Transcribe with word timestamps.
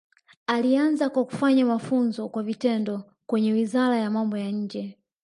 Alianza 0.47 1.09
kwa 1.09 1.25
kufanya 1.25 1.65
mafunzo 1.65 2.29
kwa 2.29 2.43
vitendo 2.43 3.03
kwenye 3.25 3.51
Wizara 3.53 3.97
ya 3.97 4.09
Mambo 4.11 4.37
ya 4.37 4.51
Nje 4.51 4.99